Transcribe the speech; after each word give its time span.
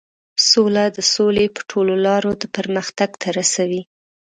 سوله 0.49 0.83
د 0.97 0.99
سولې 1.13 1.45
په 1.55 1.61
ټولو 1.69 1.93
لارو 2.05 2.31
د 2.41 2.43
پرمختګ 2.55 3.09
ته 3.21 3.27
رسوي. 3.39 3.81